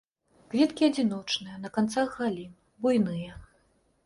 Кветкі 0.53 0.87
адзіночныя, 0.91 1.57
на 1.67 1.71
канцах 1.77 2.09
галін, 2.23 2.51
буйныя. 2.87 3.31